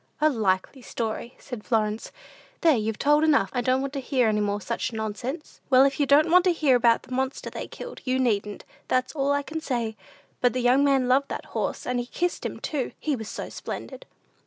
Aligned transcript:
"A 0.19 0.31
likely 0.31 0.81
story," 0.81 1.35
said 1.37 1.63
Florence; 1.63 2.11
"there, 2.61 2.75
you've 2.75 2.97
told 2.97 3.23
enough! 3.23 3.51
I 3.53 3.61
don't 3.61 3.81
want 3.81 3.93
to 3.93 3.99
hear 3.99 4.27
any 4.27 4.41
more 4.41 4.59
such 4.59 4.91
nonsense." 4.91 5.61
"Well, 5.69 5.85
if 5.85 5.99
you 5.99 6.07
don't 6.07 6.31
want 6.31 6.43
to 6.45 6.53
hear 6.53 6.75
about 6.75 7.03
the 7.03 7.11
monster 7.11 7.51
they 7.51 7.67
killed, 7.67 8.01
you 8.03 8.17
needn't; 8.17 8.65
that's 8.87 9.13
all 9.13 9.31
I 9.31 9.43
can 9.43 9.61
say; 9.61 9.95
but 10.41 10.53
the 10.53 10.59
young 10.61 10.83
man 10.83 11.07
loved 11.07 11.27
that 11.29 11.45
horse; 11.53 11.85
and 11.85 11.99
he 11.99 12.07
kissed 12.07 12.43
him, 12.43 12.59
too, 12.59 12.93
he 12.99 13.15
was 13.15 13.29
so 13.29 13.47
splendid!" 13.49 14.07